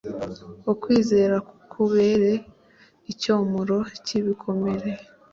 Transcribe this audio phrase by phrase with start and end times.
[0.71, 2.31] ukwizera kukubere
[3.11, 4.91] icyomoro cy’ibikomere